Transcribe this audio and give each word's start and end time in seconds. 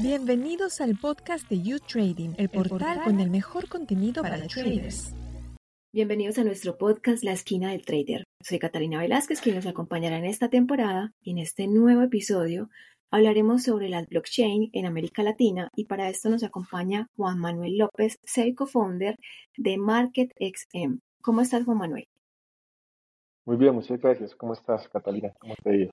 Bienvenidos 0.00 0.80
al 0.80 0.96
podcast 0.96 1.48
de 1.48 1.62
You 1.62 1.78
Trading, 1.80 2.34
el 2.38 2.48
portal 2.48 3.02
con 3.04 3.20
el 3.20 3.30
mejor 3.30 3.68
contenido 3.68 4.22
para 4.22 4.46
traders. 4.46 5.14
Bienvenidos 5.92 6.38
a 6.38 6.44
nuestro 6.44 6.78
podcast 6.78 7.24
La 7.24 7.32
Esquina 7.32 7.72
del 7.72 7.84
Trader. 7.84 8.24
Soy 8.42 8.58
Catalina 8.58 9.00
Velázquez, 9.00 9.40
quien 9.40 9.56
nos 9.56 9.66
acompañará 9.66 10.18
en 10.18 10.24
esta 10.24 10.48
temporada 10.48 11.12
y 11.22 11.32
en 11.32 11.38
este 11.38 11.66
nuevo 11.66 12.02
episodio 12.02 12.70
hablaremos 13.10 13.62
sobre 13.62 13.88
las 13.88 14.06
blockchain 14.06 14.70
en 14.72 14.86
América 14.86 15.22
Latina 15.22 15.70
y 15.74 15.86
para 15.86 16.08
esto 16.08 16.28
nos 16.28 16.42
acompaña 16.42 17.08
Juan 17.16 17.38
Manuel 17.38 17.78
López, 17.78 18.18
CEO 18.24 18.66
founder 18.66 19.16
de 19.56 19.78
MarketXM. 19.78 20.98
¿Cómo 21.22 21.40
estás, 21.40 21.64
Juan 21.64 21.78
Manuel? 21.78 22.04
Muy 23.46 23.56
bien, 23.56 23.74
muchas 23.74 23.98
gracias. 24.00 24.36
¿Cómo 24.36 24.52
estás, 24.52 24.88
Catalina? 24.88 25.32
¿Cómo 25.40 25.54
te 25.62 25.70
ha 25.70 25.74
ido? 25.74 25.90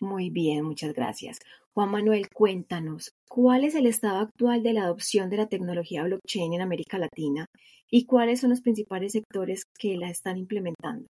Muy 0.00 0.30
bien, 0.30 0.64
muchas 0.64 0.94
gracias. 0.94 1.40
Juan 1.74 1.90
Manuel, 1.90 2.30
cuéntanos, 2.30 3.12
¿cuál 3.28 3.64
es 3.64 3.74
el 3.74 3.86
estado 3.86 4.20
actual 4.20 4.62
de 4.62 4.72
la 4.72 4.84
adopción 4.84 5.28
de 5.28 5.36
la 5.36 5.46
tecnología 5.46 6.04
blockchain 6.04 6.54
en 6.54 6.62
América 6.62 6.98
Latina 6.98 7.44
y 7.90 8.06
cuáles 8.06 8.40
son 8.40 8.48
los 8.48 8.62
principales 8.62 9.12
sectores 9.12 9.66
que 9.78 9.98
la 9.98 10.08
están 10.08 10.38
implementando? 10.38 11.06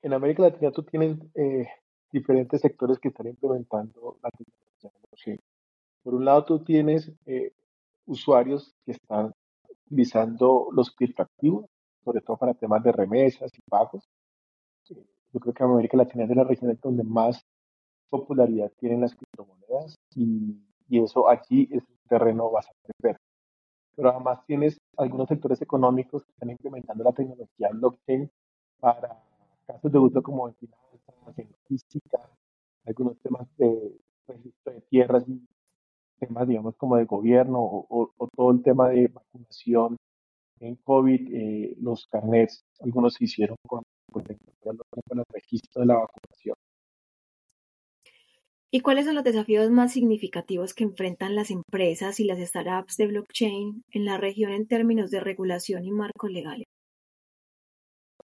En 0.00 0.14
América 0.14 0.42
Latina 0.42 0.72
tú 0.72 0.82
tienes 0.82 1.18
eh, 1.34 1.68
diferentes 2.10 2.62
sectores 2.62 2.98
que 2.98 3.08
están 3.08 3.26
implementando 3.26 4.18
la 4.22 4.30
tecnología 4.30 4.90
blockchain. 5.02 5.38
Por 6.02 6.14
un 6.14 6.24
lado, 6.24 6.46
tú 6.46 6.64
tienes 6.64 7.12
eh, 7.26 7.52
usuarios 8.06 8.74
que 8.86 8.92
están 8.92 9.34
utilizando 9.86 10.68
los 10.72 10.90
criptoactivos, 10.92 11.66
sobre 12.02 12.22
todo 12.22 12.38
para 12.38 12.54
temas 12.54 12.82
de 12.82 12.92
remesas 12.92 13.50
y 13.54 13.60
pagos. 13.68 14.08
Yo 15.32 15.40
creo 15.40 15.54
que 15.54 15.62
América 15.62 15.96
Latina 15.96 16.24
es 16.24 16.28
de 16.28 16.34
las 16.34 16.46
regiones 16.46 16.80
donde 16.80 17.04
más 17.04 17.40
popularidad 18.08 18.72
tienen 18.78 19.00
las 19.00 19.14
criptomonedas 19.14 19.94
y, 20.14 20.56
y 20.88 21.02
eso 21.02 21.28
aquí 21.28 21.68
es 21.70 21.82
un 21.88 21.96
terreno 22.08 22.50
bastante 22.50 22.90
verde. 23.02 23.20
Pero 23.96 24.10
además 24.10 24.44
tienes 24.46 24.78
algunos 24.96 25.28
sectores 25.28 25.62
económicos 25.62 26.24
que 26.24 26.32
están 26.32 26.50
implementando 26.50 27.04
la 27.04 27.12
tecnología 27.12 27.68
blockchain 27.72 28.30
para 28.80 29.22
casos 29.66 29.92
de 29.92 29.98
uso 29.98 30.22
como 30.22 30.48
en 30.48 30.54
finanzas, 30.54 31.38
en 31.38 31.48
logística, 31.50 32.18
algunos 32.86 33.18
temas 33.20 33.46
de 33.56 33.96
registro 34.26 34.72
de 34.72 34.80
tierras 34.82 35.28
y 35.28 35.46
temas, 36.18 36.48
digamos, 36.48 36.76
como 36.76 36.96
de 36.96 37.04
gobierno 37.04 37.58
o, 37.60 38.12
todo 38.34 38.50
el 38.50 38.62
tema 38.62 38.88
de 38.88 39.08
vacunación 39.08 39.96
en 40.60 40.76
COVID, 40.76 41.34
eh, 41.34 41.76
los 41.80 42.06
carnets, 42.06 42.64
algunos 42.80 43.14
se 43.14 43.24
hicieron 43.24 43.56
con, 43.66 43.82
con 44.10 44.24
el 44.28 45.24
registro 45.32 45.80
de 45.80 45.86
la 45.86 45.94
vacunación. 45.94 46.56
¿Y 48.72 48.80
cuáles 48.82 49.06
son 49.06 49.16
los 49.16 49.24
desafíos 49.24 49.68
más 49.70 49.92
significativos 49.92 50.74
que 50.74 50.84
enfrentan 50.84 51.34
las 51.34 51.50
empresas 51.50 52.20
y 52.20 52.24
las 52.24 52.38
startups 52.38 52.96
de 52.96 53.08
blockchain 53.08 53.82
en 53.90 54.04
la 54.04 54.16
región 54.16 54.52
en 54.52 54.68
términos 54.68 55.10
de 55.10 55.18
regulación 55.18 55.84
y 55.84 55.90
marcos 55.90 56.30
legales? 56.30 56.66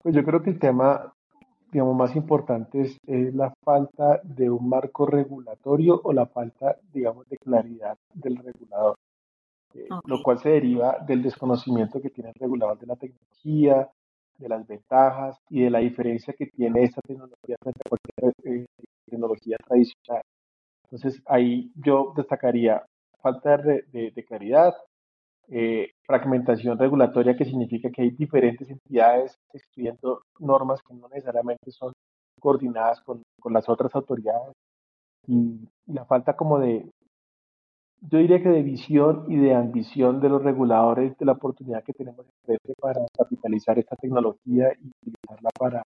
Pues 0.02 0.16
yo 0.16 0.24
creo 0.24 0.42
que 0.42 0.52
el 0.52 0.60
tema, 0.60 1.14
digamos, 1.74 1.98
más 1.98 2.16
importante 2.16 2.82
es, 2.82 2.98
la 3.34 3.54
falta 3.62 4.22
de 4.24 4.50
un 4.50 4.70
marco 4.70 5.06
regulatorio 5.06 6.00
o 6.02 6.14
la 6.14 6.26
falta, 6.26 6.78
digamos, 6.94 7.28
de 7.28 7.38
claridad 7.38 7.98
del 8.14 8.38
regulador, 8.38 8.96
eh, 9.74 9.88
lo 10.06 10.24
cual 10.24 10.40
se 10.40 10.50
deriva 10.50 10.98
del 11.06 11.22
desconocimiento 11.22 12.02
que 12.02 12.10
tiene 12.10 12.30
el 12.30 12.40
regulador 12.40 12.80
de 12.80 12.88
la 12.88 12.96
tecnología, 12.96 13.90
de 14.42 14.50
las 14.50 14.68
ventajas 14.68 15.38
y 15.50 15.64
de 15.64 15.70
la 15.70 15.80
diferencia 15.80 16.34
que 16.38 16.48
tiene 16.48 16.84
esta 16.84 17.02
tecnología 17.02 17.56
frente 17.62 17.80
a 17.86 17.90
cualquier 17.90 18.56
eh, 18.56 18.66
tecnología 19.06 19.58
tradicional. 19.66 20.24
Entonces 20.86 21.22
ahí 21.26 21.72
yo 21.76 22.14
destacaría 22.16 22.84
falta 23.22 23.58
de, 23.58 24.26
claridad, 24.28 24.74
eh, 25.48 25.92
fragmentación 26.04 26.78
regulatoria, 26.78 27.36
que 27.36 27.46
significa 27.46 27.90
que 27.92 28.02
hay 28.02 28.12
diferentes 28.12 28.70
entidades 28.70 29.38
escribiendo 29.54 30.24
normas 30.40 30.82
que 30.82 30.94
no 30.94 31.08
necesariamente 31.10 31.72
son 31.72 31.94
coordinadas 32.40 33.02
con, 33.02 33.22
las 33.46 33.70
otras 33.70 33.94
autoridades 33.96 34.54
y, 35.28 35.68
la 35.86 36.06
falta 36.06 36.36
como 36.36 36.60
de, 36.60 36.90
yo 38.02 38.18
diría 38.18 38.42
que 38.42 38.50
de 38.50 38.64
visión 38.64 39.26
y 39.30 39.38
de 39.38 39.54
ambición 39.54 40.20
de 40.20 40.30
los 40.30 40.44
reguladores 40.44 41.18
de 41.18 41.26
la 41.26 41.34
oportunidad 41.34 41.84
que 41.84 41.94
tenemos 41.94 42.26
para 42.80 43.06
capitalizar 43.16 43.78
esta 43.78 43.96
tecnología 43.96 44.74
y 44.74 44.88
utilizarla 44.88 45.50
para, 45.58 45.84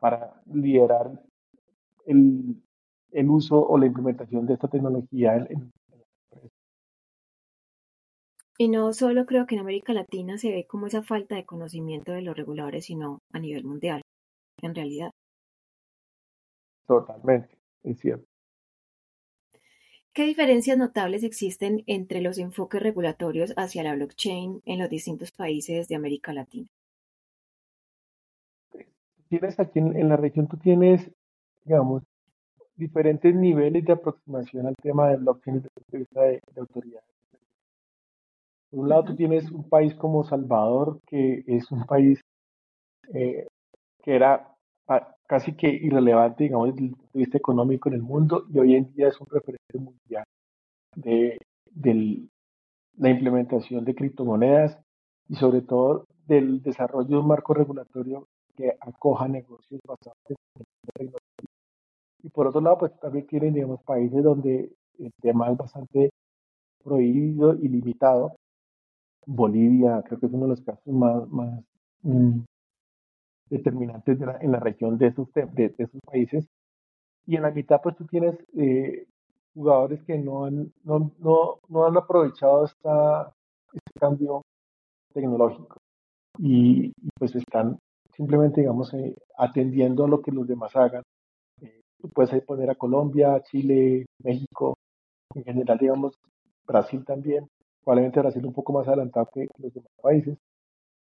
para 0.00 0.40
liderar 0.52 1.20
el, 2.06 2.62
el 3.10 3.28
uso 3.28 3.66
o 3.66 3.76
la 3.76 3.86
implementación 3.86 4.46
de 4.46 4.54
esta 4.54 4.68
tecnología 4.68 5.36
en, 5.36 5.72
y 8.56 8.68
no 8.68 8.92
solo 8.92 9.26
creo 9.26 9.46
que 9.46 9.56
en 9.56 9.62
América 9.62 9.92
Latina 9.92 10.38
se 10.38 10.52
ve 10.52 10.64
como 10.64 10.86
esa 10.86 11.02
falta 11.02 11.34
de 11.34 11.44
conocimiento 11.44 12.12
de 12.12 12.22
los 12.22 12.36
reguladores, 12.36 12.84
sino 12.84 13.18
a 13.32 13.40
nivel 13.40 13.64
mundial, 13.64 14.02
en 14.62 14.74
realidad. 14.76 15.10
Totalmente, 16.86 17.58
es 17.82 17.98
cierto. 17.98 18.33
¿Qué 20.14 20.24
diferencias 20.24 20.78
notables 20.78 21.24
existen 21.24 21.82
entre 21.86 22.20
los 22.20 22.38
enfoques 22.38 22.80
regulatorios 22.80 23.52
hacia 23.56 23.82
la 23.82 23.94
blockchain 23.94 24.62
en 24.64 24.78
los 24.78 24.88
distintos 24.88 25.32
países 25.32 25.88
de 25.88 25.96
América 25.96 26.32
Latina? 26.32 26.68
Tienes 29.28 29.58
aquí 29.58 29.80
en 29.80 30.08
la 30.08 30.16
región, 30.16 30.46
tú 30.46 30.56
tienes 30.56 31.10
digamos, 31.64 32.02
diferentes 32.76 33.34
niveles 33.34 33.84
de 33.84 33.92
aproximación 33.92 34.66
al 34.66 34.76
tema 34.76 35.08
del 35.08 35.20
blockchain 35.20 35.56
desde 35.56 35.68
el 35.68 35.72
punto 35.72 35.92
de 35.92 35.98
vista 35.98 36.20
de, 36.22 36.60
autoridades. 36.60 37.08
Por 38.70 38.80
un 38.80 38.88
lado, 38.88 39.04
tú 39.04 39.16
tienes 39.16 39.50
un 39.50 39.68
país 39.68 39.94
como 39.94 40.24
Salvador, 40.24 41.00
que 41.06 41.44
es 41.46 41.70
un 41.70 41.84
país 41.86 42.20
eh, 43.12 43.46
que 44.02 44.14
era 44.14 44.53
casi 45.26 45.54
que 45.56 45.68
irrelevante, 45.68 46.44
digamos, 46.44 46.70
desde 46.70 46.84
el 46.84 46.90
punto 46.90 47.10
de 47.12 47.18
vista 47.20 47.38
económico 47.38 47.88
en 47.88 47.94
el 47.94 48.02
mundo, 48.02 48.46
y 48.52 48.58
hoy 48.58 48.74
en 48.74 48.92
día 48.94 49.08
es 49.08 49.20
un 49.20 49.26
referente 49.30 49.78
mundial 49.78 50.24
de, 50.96 51.38
la 52.96 53.10
implementación 53.10 53.84
de 53.84 53.94
criptomonedas 53.94 54.78
y 55.28 55.34
sobre 55.36 55.62
todo 55.62 56.06
del 56.26 56.62
desarrollo 56.62 57.08
de 57.08 57.16
un 57.16 57.26
marco 57.26 57.54
regulatorio 57.54 58.28
que 58.56 58.76
acoja 58.80 59.26
negocios 59.26 59.80
basados 59.84 60.16
en 60.28 60.64
tecnología 60.94 61.18
y 62.24 62.30
por 62.30 62.46
otro 62.46 62.62
lado, 62.62 62.78
pues 62.78 62.98
también 63.00 63.26
tienen, 63.26 63.52
digamos, 63.52 63.82
países 63.82 64.24
donde 64.24 64.72
el 64.98 65.12
tema 65.20 65.50
es 65.50 65.58
bastante 65.58 66.10
prohibido 66.82 67.54
y 67.54 67.68
limitado. 67.68 68.36
Bolivia 69.26 70.02
creo 70.06 70.18
que 70.18 70.26
es 70.26 70.32
uno 70.32 70.44
de 70.44 70.50
los 70.50 70.62
casos 70.62 70.86
más, 70.86 71.28
más 71.28 71.62
mm, 72.02 72.40
determinantes 73.56 74.18
en 74.20 74.52
la 74.52 74.60
región 74.60 74.98
de 74.98 75.08
esos, 75.08 75.32
de, 75.32 75.74
esos 75.78 76.00
países. 76.04 76.46
Y 77.26 77.36
en 77.36 77.42
la 77.42 77.50
mitad, 77.50 77.80
pues 77.82 77.96
tú 77.96 78.04
tienes 78.06 78.36
eh, 78.56 79.06
jugadores 79.54 80.02
que 80.02 80.18
no 80.18 80.44
han, 80.44 80.72
no, 80.84 81.12
no, 81.18 81.58
no 81.68 81.86
han 81.86 81.96
aprovechado 81.96 82.64
esta, 82.64 83.32
este 83.72 83.98
cambio 83.98 84.42
tecnológico. 85.12 85.78
Y, 86.38 86.92
pues 87.18 87.34
están 87.36 87.78
simplemente, 88.12 88.60
digamos, 88.60 88.92
eh, 88.94 89.14
atendiendo 89.38 90.04
a 90.04 90.08
lo 90.08 90.20
que 90.20 90.32
los 90.32 90.46
demás 90.46 90.74
hagan. 90.76 91.02
Puedes 92.12 92.44
poner 92.44 92.70
a 92.70 92.74
Colombia, 92.74 93.42
Chile, 93.44 94.04
México, 94.22 94.74
en 95.34 95.44
general, 95.44 95.78
digamos, 95.78 96.14
Brasil 96.66 97.02
también, 97.04 97.48
probablemente 97.82 98.20
Brasil 98.20 98.44
un 98.44 98.52
poco 98.52 98.74
más 98.74 98.86
adelantado 98.86 99.30
que 99.32 99.48
los 99.58 99.72
demás 99.72 99.90
países, 100.02 100.36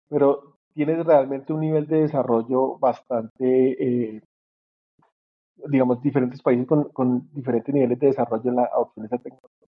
pero 0.08 0.51
tienes 0.74 1.04
realmente 1.04 1.52
un 1.52 1.60
nivel 1.60 1.86
de 1.86 2.02
desarrollo 2.02 2.78
bastante, 2.78 4.14
eh, 4.14 4.22
digamos, 5.68 6.02
diferentes 6.02 6.42
países 6.42 6.66
con, 6.66 6.88
con, 6.90 7.28
diferentes 7.32 7.74
niveles 7.74 7.98
de 7.98 8.08
desarrollo 8.08 8.50
en 8.50 8.56
la 8.56 8.64
adopción 8.64 9.04
de 9.04 9.06
esa 9.06 9.22
tecnología. 9.22 9.68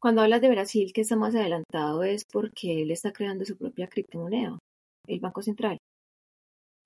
Cuando 0.00 0.22
hablas 0.22 0.40
de 0.40 0.50
Brasil, 0.50 0.92
que 0.92 1.02
está 1.02 1.16
más 1.16 1.34
adelantado, 1.34 2.02
es 2.02 2.24
porque 2.24 2.82
él 2.82 2.90
está 2.90 3.12
creando 3.12 3.44
su 3.44 3.56
propia 3.56 3.86
criptomoneda, 3.86 4.58
el 5.06 5.20
Banco 5.20 5.42
Central. 5.42 5.78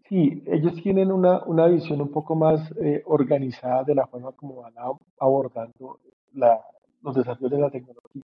Sí, 0.09 0.43
ellos 0.47 0.75
tienen 0.83 1.11
una, 1.11 1.43
una 1.45 1.67
visión 1.67 2.01
un 2.01 2.13
poco 2.13 2.37
más 2.37 2.71
eh, 2.81 3.03
organizada 3.07 3.83
de 3.83 3.95
la 3.95 4.07
forma 4.07 4.33
como 4.33 4.63
van 4.63 4.75
abordando 5.19 5.99
la, 6.35 6.61
los 7.03 7.15
desafíos 7.15 7.51
de 7.51 7.59
la 7.59 7.71
tecnología. 7.71 8.23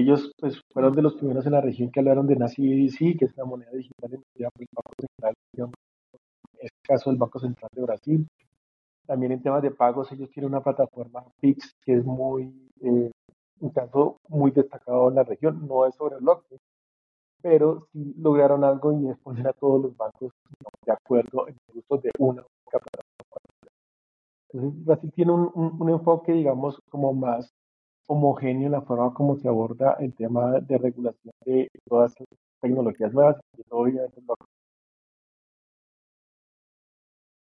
Ellos 0.00 0.32
pues, 0.38 0.58
fueron 0.72 0.94
de 0.94 1.02
los 1.02 1.14
primeros 1.14 1.44
en 1.44 1.52
la 1.52 1.60
región 1.60 1.90
que 1.90 2.00
hablaron 2.00 2.26
de 2.26 2.34
NACI 2.34 3.18
que 3.18 3.26
es 3.26 3.36
la 3.36 3.44
moneda 3.44 3.70
digital 3.72 4.14
emitida 4.14 4.48
por 4.50 4.62
el 4.62 4.68
Banco 4.72 4.92
Central, 4.98 5.34
en 5.52 5.70
este 6.58 6.78
caso 6.82 7.10
el 7.10 7.16
Banco 7.18 7.38
Central 7.38 7.70
de 7.74 7.82
Brasil. 7.82 8.28
También 9.06 9.32
en 9.32 9.42
temas 9.42 9.60
de 9.60 9.72
pagos, 9.72 10.10
ellos 10.12 10.30
tienen 10.30 10.52
una 10.52 10.62
plataforma 10.62 11.22
Pix 11.38 11.74
que 11.84 11.96
es 11.96 12.04
muy, 12.04 12.70
eh, 12.80 13.10
un 13.60 13.70
caso 13.70 14.16
muy 14.28 14.52
destacado 14.52 15.10
en 15.10 15.16
la 15.16 15.22
región, 15.24 15.68
no 15.68 15.84
es 15.84 15.94
sobre 15.96 16.16
blockchain, 16.16 16.60
pero 17.42 17.86
sí 17.92 18.14
lograron 18.16 18.64
algo 18.64 18.98
y 18.98 19.10
es 19.10 19.18
poner 19.18 19.48
a 19.48 19.52
todos 19.52 19.82
los 19.82 19.96
bancos 19.98 20.32
de 20.86 20.92
acuerdo 20.92 21.46
en 21.46 21.56
el 21.68 21.78
uso 21.78 22.00
de 22.00 22.10
una 22.18 22.40
única 22.40 22.78
plataforma. 22.78 23.10
Entonces, 24.48 24.84
Brasil 24.86 25.12
tiene 25.14 25.32
un, 25.32 25.52
un, 25.54 25.90
enfoque, 25.90 26.32
digamos, 26.32 26.80
como 26.88 27.12
más 27.12 27.52
homogéneo 28.06 28.68
la 28.68 28.82
forma 28.82 29.14
como 29.14 29.36
se 29.36 29.48
aborda 29.48 29.96
el 30.00 30.14
tema 30.14 30.60
de 30.60 30.78
regulación 30.78 31.32
de 31.44 31.68
todas 31.88 32.14
las 32.18 32.28
tecnologías 32.60 33.12
nuevas 33.12 33.40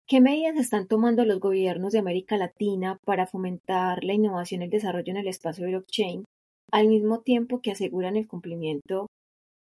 ¿Qué 0.07 0.21
medidas 0.21 0.57
están 0.57 0.89
tomando 0.89 1.25
los 1.25 1.39
gobiernos 1.39 1.93
de 1.93 2.01
América 2.01 2.37
Latina 2.37 2.99
para 3.05 3.29
fomentar 3.29 4.03
la 4.03 4.13
innovación 4.13 4.63
y 4.63 4.65
el 4.65 4.71
desarrollo 4.71 5.13
en 5.13 5.19
el 5.19 5.29
espacio 5.29 5.65
de 5.65 5.71
blockchain, 5.71 6.25
al 6.73 6.89
mismo 6.89 7.21
tiempo 7.21 7.61
que 7.61 7.71
aseguran 7.71 8.17
el 8.17 8.27
cumplimiento 8.27 9.07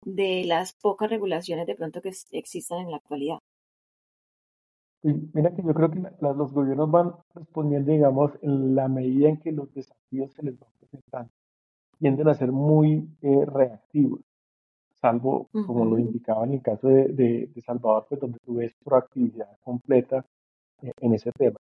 de 0.04 0.44
las 0.44 0.74
pocas 0.74 1.08
regulaciones 1.08 1.66
de 1.66 1.74
pronto 1.74 2.02
que 2.02 2.12
existan 2.32 2.80
en 2.80 2.90
la 2.90 2.98
actualidad? 2.98 3.38
Mira 5.04 5.54
que 5.54 5.62
yo 5.62 5.74
creo 5.74 5.90
que 5.90 6.00
los 6.20 6.52
gobiernos 6.52 6.90
van 6.90 7.12
respondiendo, 7.34 7.92
digamos, 7.92 8.32
en 8.40 8.74
la 8.74 8.88
medida 8.88 9.28
en 9.28 9.36
que 9.36 9.52
los 9.52 9.72
desafíos 9.74 10.32
se 10.32 10.42
les 10.42 10.58
van 10.58 10.70
presentando, 10.80 11.30
tienden 11.98 12.28
a 12.28 12.34
ser 12.34 12.50
muy 12.52 13.06
eh, 13.20 13.44
reactivos, 13.44 14.20
salvo, 14.94 15.48
como 15.52 15.84
lo 15.84 15.98
indicaba 15.98 16.44
en 16.46 16.54
el 16.54 16.62
caso 16.62 16.88
de, 16.88 17.08
de, 17.08 17.60
Salvador, 17.60 18.06
pues 18.08 18.18
donde 18.18 18.38
tú 18.46 18.54
ves 18.54 18.72
proactividad 18.82 19.58
completa 19.62 20.24
en 20.80 21.12
ese 21.12 21.30
tema. 21.32 21.56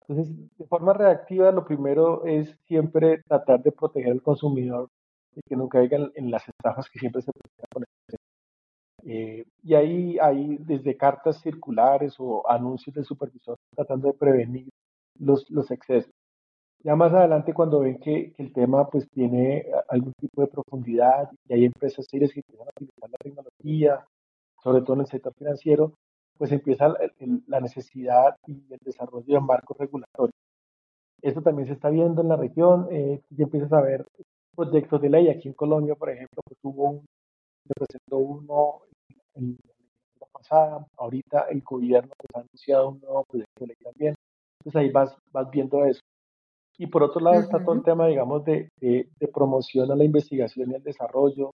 Entonces, 0.00 0.34
de 0.56 0.66
forma 0.66 0.94
reactiva, 0.94 1.52
lo 1.52 1.66
primero 1.66 2.24
es 2.24 2.56
siempre 2.66 3.22
tratar 3.28 3.62
de 3.62 3.72
proteger 3.72 4.12
al 4.12 4.22
consumidor 4.22 4.88
y 5.34 5.42
que 5.46 5.54
no 5.56 5.68
caigan 5.68 6.12
en 6.14 6.30
las 6.30 6.48
estafas 6.48 6.88
que 6.88 6.98
siempre 6.98 7.20
se 7.20 7.30
presentan 7.32 7.66
con 7.74 7.82
el 7.82 8.16
eh, 9.08 9.44
y 9.62 9.74
ahí 9.74 10.18
hay 10.18 10.56
desde 10.58 10.96
cartas 10.96 11.40
circulares 11.40 12.16
o 12.18 12.48
anuncios 12.50 12.94
del 12.94 13.04
supervisor 13.04 13.56
tratando 13.74 14.08
de 14.08 14.14
prevenir 14.14 14.68
los, 15.18 15.48
los 15.50 15.70
excesos. 15.70 16.10
Ya 16.82 16.96
más 16.96 17.12
adelante 17.12 17.54
cuando 17.54 17.80
ven 17.80 17.98
que, 17.98 18.32
que, 18.32 18.42
el 18.42 18.52
tema 18.52 18.88
pues 18.88 19.08
tiene 19.10 19.66
algún 19.88 20.12
tipo 20.20 20.42
de 20.42 20.48
profundidad 20.48 21.30
y 21.48 21.54
hay 21.54 21.64
empresas 21.66 22.06
serias 22.10 22.32
que 22.32 22.40
empiezan 22.40 22.66
a 22.66 22.70
utilizar 22.76 23.10
la 23.10 23.18
tecnología, 23.18 24.06
sobre 24.62 24.82
todo 24.82 24.94
en 24.94 25.00
el 25.00 25.06
sector 25.06 25.32
financiero, 25.34 25.92
pues 26.36 26.50
empieza 26.52 26.92
la 27.46 27.60
necesidad 27.60 28.36
y 28.46 28.54
el 28.72 28.78
desarrollo 28.84 29.34
de 29.34 29.40
marcos 29.40 29.76
regulatorios. 29.78 30.34
Esto 31.22 31.42
también 31.42 31.68
se 31.68 31.74
está 31.74 31.90
viendo 31.90 32.22
en 32.22 32.28
la 32.28 32.36
región, 32.36 32.88
eh, 32.90 33.22
ya 33.30 33.44
empiezas 33.44 33.72
a 33.72 33.80
ver 33.80 34.04
proyectos 34.54 35.00
de 35.00 35.10
ley. 35.10 35.28
Aquí 35.28 35.48
en 35.48 35.54
Colombia, 35.54 35.94
por 35.94 36.10
ejemplo, 36.10 36.42
pues 36.44 36.58
hubo 36.62 36.90
un, 36.90 37.06
se 37.66 37.74
presentó 37.74 38.18
uno 38.18 38.80
en 39.36 39.56
la 40.20 40.26
pasada, 40.32 40.86
ahorita 40.96 41.46
el 41.50 41.62
gobierno 41.62 42.12
pues, 42.16 42.34
ha 42.34 42.40
anunciado 42.40 42.88
un 42.90 43.00
nuevo 43.00 43.24
proyecto 43.24 43.60
de 43.60 43.66
ley 43.66 43.76
también. 43.82 44.14
Entonces 44.60 44.80
ahí 44.80 44.90
vas, 44.90 45.16
vas 45.32 45.50
viendo 45.50 45.84
eso. 45.84 46.00
Y 46.78 46.86
por 46.86 47.02
otro 47.02 47.20
lado 47.20 47.40
está 47.40 47.62
todo 47.64 47.74
el 47.74 47.82
tema, 47.82 48.06
digamos, 48.06 48.44
de, 48.44 48.68
de, 48.80 49.28
promoción 49.32 49.90
a 49.90 49.96
la 49.96 50.04
investigación 50.04 50.70
y 50.70 50.74
al 50.74 50.82
desarrollo 50.82 51.52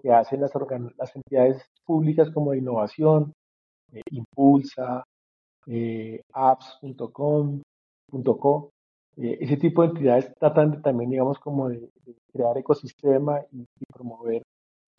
que 0.00 0.12
hacen 0.12 0.40
las, 0.40 0.52
las 0.96 1.16
entidades 1.16 1.64
públicas 1.84 2.30
como 2.30 2.52
de 2.52 2.58
innovación, 2.58 3.32
eh, 3.92 4.02
Impulsa, 4.10 5.04
eh, 5.66 6.20
apps.com, 6.32 7.62
.co. 8.38 8.70
Eh, 9.16 9.38
ese 9.40 9.56
tipo 9.56 9.82
de 9.82 9.88
entidades 9.88 10.32
tratan 10.38 10.80
también, 10.82 11.10
digamos, 11.10 11.38
como 11.38 11.68
de, 11.68 11.88
crear 12.32 12.56
ecosistema 12.56 13.40
y, 13.52 13.66
promover 13.92 14.42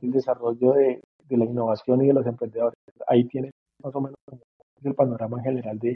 el 0.01 0.11
desarrollo 0.11 0.73
de, 0.73 1.01
la 1.37 1.45
innovación 1.45 2.03
y 2.03 2.07
de 2.07 2.13
los 2.13 2.25
emprendedores. 2.25 2.77
Ahí 3.07 3.25
tiene 3.25 3.51
más 3.83 3.95
o 3.95 4.01
menos 4.01 4.15
el 4.83 4.95
panorama 4.95 5.41
general 5.41 5.77
de, 5.79 5.95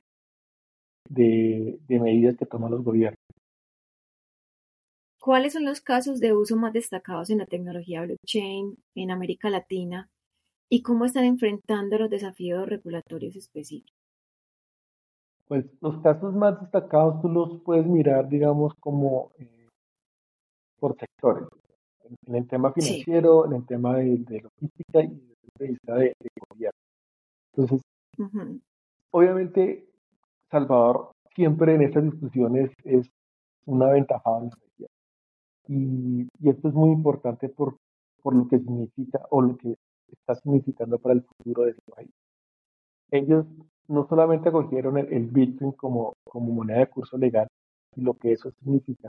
de, 1.10 1.80
de 1.88 2.00
medidas 2.00 2.38
que 2.38 2.46
toman 2.46 2.72
los 2.72 2.84
gobiernos. 2.84 3.20
¿Cuáles 5.20 5.54
son 5.54 5.66
los 5.66 5.82
casos 5.82 6.20
de 6.20 6.34
uso 6.34 6.56
más 6.56 6.72
destacados 6.74 7.32
en 7.32 7.40
la 7.40 7.48
tecnología 7.48 8.04
blockchain 8.04 8.78
en 8.94 9.12
América 9.12 9.50
Latina 9.50 10.08
y 10.70 10.82
cómo 10.82 11.06
están 11.06 11.26
enfrentando 11.26 11.98
los 11.98 12.10
desafíos 12.10 12.68
regulatorios 12.68 13.36
específicos. 13.36 13.96
Pues 15.48 15.66
los 15.80 16.02
casos 16.02 16.34
más 16.34 16.60
destacados 16.60 17.22
tú 17.22 17.30
los 17.30 17.62
puedes 17.62 17.86
mirar, 17.86 18.28
digamos, 18.28 18.74
como 18.80 19.31
eh, 19.38 19.68
por 20.80 20.98
sectores. 20.98 21.48
En 22.28 22.36
el 22.36 22.48
tema 22.48 22.72
financiero, 22.72 23.46
en 23.46 23.54
el 23.54 23.66
tema 23.66 23.98
de, 23.98 24.42
logística 24.42 25.02
y 25.02 25.36
desde 25.57 25.74
el 25.74 25.80
de, 25.84 26.16
de 26.19 26.30
gobierno. 26.50 26.80
Entonces, 27.54 27.81
obviamente, 29.12 29.88
Salvador 30.50 31.12
siempre 31.36 31.75
en 31.75 31.81
estas 31.81 32.04
discusiones 32.04 32.72
es 32.84 33.07
una 33.66 33.88
aventajado. 33.88 34.50
Y, 35.68 36.28
y, 36.40 36.50
esto 36.50 36.68
es 36.68 36.74
muy 36.74 36.92
importante 36.92 37.50
por, 37.50 37.78
por 38.22 38.36
lo 38.36 38.48
que 38.48 38.60
significa 38.60 39.25
o 39.30 39.42
lo 39.42 39.57
que 39.57 39.75
está 40.12 40.36
significando 40.36 41.00
para 41.00 41.16
el 41.16 41.24
futuro 41.24 41.63
de 41.63 41.72
ese 41.72 41.81
país. 41.94 42.10
Ellos 43.12 43.46
no 43.88 44.07
solamente 44.07 44.50
acogieron 44.50 44.98
el, 44.98 45.28
Bitcoin 45.28 45.72
como, 45.74 46.13
como 46.24 46.54
moneda 46.54 46.80
de 46.80 46.88
curso 46.88 47.18
legal 47.18 47.48
y 47.96 48.02
lo 48.02 48.13
que 48.13 48.34
eso 48.34 48.52
significa, 48.60 49.07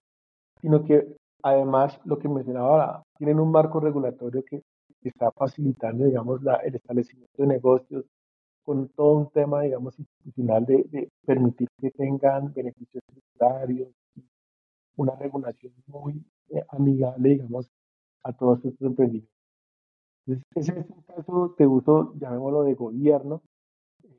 sino 0.60 0.84
que 0.84 1.06
además 1.42 2.00
lo 2.04 2.18
que 2.18 2.28
mencionaba, 2.28 3.02
tienen 3.18 3.40
un 3.40 3.50
marco 3.50 3.80
regulatorio 3.80 4.44
que 4.44 4.62
está 5.02 5.30
facilitando, 5.32 6.04
digamos, 6.04 6.42
la, 6.42 6.56
el 6.56 6.74
establecimiento 6.74 7.42
de 7.42 7.46
negocios 7.46 8.04
con 8.64 8.88
todo 8.88 9.12
un 9.12 9.30
tema, 9.30 9.62
digamos, 9.62 9.98
institucional 9.98 10.66
de, 10.66 10.84
de 10.90 11.08
permitir 11.24 11.68
que 11.80 11.90
tengan 11.92 12.52
beneficios 12.52 13.02
tributarios, 13.06 13.88
una 14.96 15.14
regulación 15.14 15.72
muy 15.86 16.24
eh, 16.50 16.64
amigable, 16.70 17.30
digamos, 17.30 17.70
a 18.22 18.32
todos 18.32 18.64
estos 18.64 18.86
emprendimientos. 18.86 19.36
Entonces, 20.26 20.44
ese 20.56 20.80
es 20.80 20.90
un 20.90 21.02
caso 21.02 21.54
de 21.56 21.66
uso, 21.66 22.14
llamémoslo, 22.18 22.64
de 22.64 22.74
gobierno, 22.74 23.42
de 24.02 24.10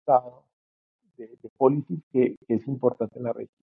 Estado, 0.00 0.44
de, 1.16 1.28
de 1.40 1.48
policy, 1.56 2.02
que, 2.10 2.36
es 2.48 2.66
importante 2.66 3.18
en 3.18 3.24
la 3.24 3.32
región. 3.32 3.64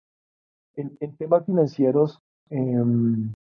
En, 0.76 1.16
temas 1.18 1.46
financieros, 1.46 2.22
em, 2.52 3.34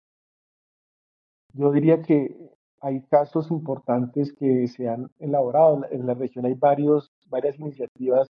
yo 1.53 1.71
diría 1.71 2.01
que 2.01 2.35
hay 2.81 3.01
casos 3.03 3.51
importantes 3.51 4.33
que 4.33 4.67
se 4.67 4.87
han 4.87 5.11
elaborado. 5.19 5.81
En 5.91 6.07
la 6.07 6.13
región 6.13 6.45
hay 6.45 6.53
varios, 6.53 7.11
varias 7.27 7.59
iniciativas 7.59 8.27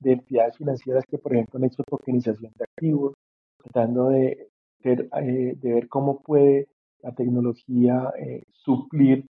de 0.00 0.12
entidades 0.12 0.56
financieras 0.56 1.04
que, 1.06 1.18
por 1.18 1.34
ejemplo, 1.34 1.58
han 1.58 1.64
hecho 1.64 1.82
tokenización 1.84 2.52
de 2.56 2.64
activos, 2.64 3.14
tratando 3.58 4.08
de, 4.08 4.48
eh, 4.84 5.56
de 5.56 5.72
ver 5.72 5.88
cómo 5.88 6.20
puede 6.20 6.68
la 7.02 7.12
tecnología 7.12 8.12
eh, 8.18 8.42
suplir 8.52 9.26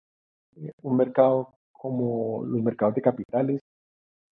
eh, 0.56 0.72
un 0.82 0.96
mercado 0.96 1.54
como 1.72 2.44
los 2.44 2.62
mercados 2.62 2.94
de 2.94 3.02
capitales. 3.02 3.60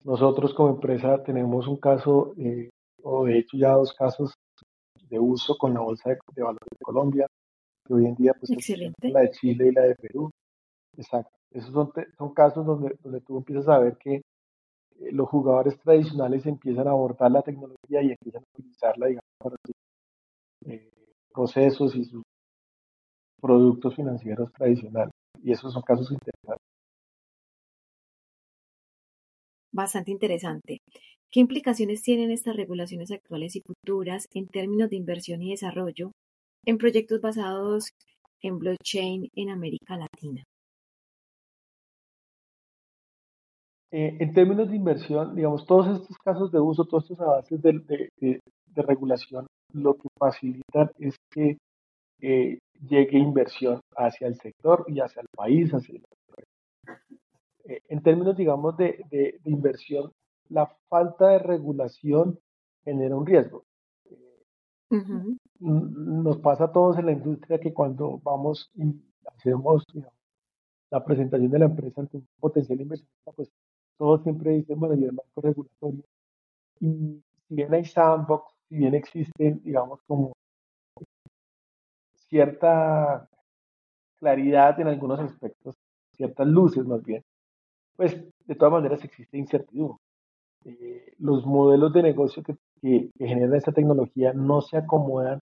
Nosotros 0.03 0.53
como 0.53 0.70
empresa 0.70 1.24
tenemos 1.24 1.68
un 1.68 1.77
caso, 1.77 2.34
eh, 2.38 2.70
o 3.03 3.25
de 3.25 3.39
hecho 3.39 3.58
ya 3.58 3.74
dos 3.74 3.94
casos 3.94 4.34
de 5.10 5.20
uso 5.20 5.58
con 5.58 5.74
la 5.74 5.82
Bolsa 5.82 6.10
de, 6.10 6.44
Valores 6.44 6.68
de 6.72 6.84
Colombia, 6.84 7.28
que 7.86 7.94
hoy 7.94 8.06
en 8.06 8.16
día 8.16 8.34
pues 8.34 8.51
la 9.01 9.22
de 9.22 9.32
Chile 9.32 9.68
y 9.68 9.72
la 9.72 9.82
de 9.84 9.96
Perú. 9.96 10.30
Exacto. 10.98 11.32
Esos 11.51 11.72
son, 11.72 11.92
son 12.18 12.34
casos 12.34 12.66
donde, 12.66 12.96
donde 13.01 13.22
tú 13.22 13.38
empiezas 13.38 13.68
a 13.70 13.80
ver 13.80 13.98
que 13.98 14.16
eh, 14.16 15.12
los 15.12 15.28
jugadores 15.30 15.80
tradicionales 15.80 16.46
empiezan 16.46 16.88
a 16.88 16.92
abordar 16.92 17.32
la 17.32 17.42
tecnología 17.42 18.01
y 18.01 18.12
empiezan 18.12 18.44
a 18.44 18.60
utilizarla, 18.60 19.08
digamos, 19.08 19.30
para 19.39 19.56
sus 19.66 19.75
procesos 21.32 21.96
y 21.96 22.06
sus 22.06 22.24
productos 23.39 23.96
financieros 23.96 24.51
tradicionales 24.51 25.13
y 25.42 25.51
esos 25.51 25.74
son 25.74 25.82
casos 25.84 26.12
interesantes. 26.12 26.70
Bastante 29.72 30.12
interesante. 30.12 30.82
¿Qué 31.31 31.39
implicaciones 31.39 32.01
tienen 32.01 32.31
estas 32.31 32.55
regulaciones 32.55 33.12
actuales 33.12 33.55
y 33.55 33.62
futuras 33.62 34.27
en 34.33 34.48
términos 34.48 34.89
de 34.89 34.95
inversión 34.95 35.41
y 35.43 35.51
desarrollo 35.51 36.12
en 36.65 36.77
proyectos 36.79 37.21
basados 37.21 37.89
en 38.41 38.57
blockchain 38.57 39.29
en 39.36 39.50
América 39.50 39.98
Latina? 39.98 40.43
Eh, 43.91 44.17
en 44.19 44.33
términos 44.33 44.69
de 44.69 44.75
inversión, 44.75 45.36
digamos, 45.36 45.65
todos 45.65 46.01
estos 46.01 46.17
casos 46.17 46.51
de 46.51 46.59
uso, 46.59 46.86
todos 46.86 47.03
estos 47.03 47.19
avances 47.21 47.62
de, 47.62 48.39
regulación, 48.75 49.45
lo 49.74 49.95
que 49.95 50.07
facilitan 50.17 50.89
es 51.00 51.15
que 51.31 51.57
eh, 52.21 52.59
llegue 52.88 53.17
inversión 53.17 53.81
hacia 53.95 54.27
el 54.27 54.36
sector 54.36 54.86
y 54.88 55.00
hacia 55.00 55.21
el 55.21 55.27
país. 55.36 55.71
Hacia 55.71 55.95
el... 55.95 56.03
Eh, 57.65 57.81
en 57.89 58.01
términos, 58.01 58.38
digamos, 58.38 58.77
de, 58.77 59.39
inversión, 59.45 60.12
la 60.50 60.68
falta 60.89 61.27
de 61.29 61.39
regulación 61.39 62.39
genera 62.84 63.15
un 63.15 63.25
riesgo. 63.25 63.65
Nos 65.60 66.38
pasa 66.39 66.65
a 66.65 66.72
todos 66.72 66.98
en 66.98 67.06
la 67.06 67.12
industria 67.12 67.60
que 67.60 67.74
cuando 67.74 68.20
vamos 68.24 68.72
y 68.74 68.96
hacemos 69.25 69.84
la 70.89 71.06
presentación 71.06 71.51
de 71.51 71.60
la 71.60 71.65
empresa 71.65 72.01
ante 72.01 72.18
un 72.18 72.27
potencial 72.39 72.82
inversionista, 72.82 73.32
pues 73.32 73.51
todos 73.98 74.24
siempre 74.24 74.51
dicen, 74.51 74.79
bueno, 74.79 74.96
y 74.96 75.03
el 75.03 75.13
marco 75.13 75.41
regulatorio. 75.41 76.03
Y 76.79 77.22
si 77.48 77.56
bien 77.56 77.74
hay 77.74 77.86
sandbox, 77.86 78.53
si 78.68 78.77
bien 78.77 78.96
existen, 78.96 79.62
digamos, 79.63 80.01
como 80.08 80.34
cierta 82.15 83.27
claridad 84.20 84.79
en 84.79 84.88
algunos 84.88 85.20
aspectos, 85.20 85.75
ciertas 86.13 86.48
luces 86.48 86.86
más 86.86 87.03
bien, 87.03 87.24
pues 87.96 88.18
de 88.46 88.56
todas 88.56 88.72
maneras 88.72 89.03
existe 89.03 89.38
incertidumbre. 89.38 90.00
Eh, 90.66 91.13
los 91.20 91.46
modelos 91.46 91.94
de 91.94 92.04
negocio 92.04 92.44
que, 92.44 92.58
que, 92.82 93.10
generan 93.18 93.56
esta 93.56 93.72
tecnología 93.72 94.34
no 94.34 94.62
se 94.62 94.78
acomodan 94.78 95.39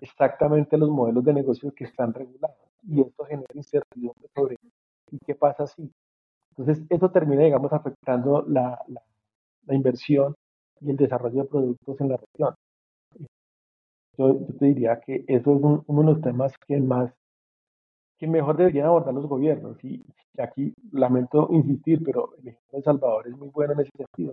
exactamente 0.00 0.76
a 0.76 0.78
los 0.78 0.90
modelos 0.90 1.24
de 1.24 1.34
negocio 1.34 1.72
que 1.74 1.84
están 1.84 2.14
regulados 2.14 2.56
y 2.82 3.00
esto 3.02 3.24
genera 3.24 3.48
incertidumbre 3.54 4.28
sobre 4.34 4.56
y 5.10 5.18
qué 5.24 5.34
pasa 5.34 5.64
así. 5.64 5.90
Entonces, 6.56 6.84
eso 6.88 7.10
termina, 7.10 7.42
digamos, 7.42 7.72
afectando 7.72 8.42
la, 8.48 8.80
la, 8.88 9.02
la 9.66 9.74
inversión 9.74 10.34
y 10.80 10.90
el 10.90 10.96
desarrollo 10.96 11.42
de 11.42 11.48
productos 11.48 12.00
en 12.00 12.08
la 12.08 12.16
región. 12.16 12.54
Yo, 14.18 14.40
yo 14.40 14.54
te 14.58 14.66
diría 14.66 15.00
que 15.00 15.24
eso 15.26 15.56
es 15.56 15.62
un, 15.62 15.84
uno 15.86 16.02
de 16.02 16.14
los 16.14 16.22
temas 16.22 16.52
que 16.66 16.80
más 16.80 17.12
que 18.18 18.26
mejor 18.26 18.56
deberían 18.56 18.86
abordar 18.86 19.14
los 19.14 19.26
gobiernos. 19.26 19.82
Y 19.84 20.04
aquí 20.38 20.72
lamento 20.92 21.48
insistir, 21.52 22.02
pero 22.04 22.34
el 22.38 22.48
ejemplo 22.48 22.78
de 22.78 22.82
Salvador 22.82 23.28
es 23.28 23.36
muy 23.36 23.48
bueno 23.48 23.74
en 23.74 23.80
ese 23.80 23.90
sentido. 23.96 24.32